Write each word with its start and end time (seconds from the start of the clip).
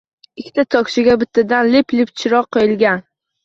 Ikkita 0.43 0.65
tokchaga 0.75 1.19
bittadan 1.25 1.71
lip-lip 1.77 2.17
chiroq 2.19 2.51
qo‘yilgan. 2.61 3.09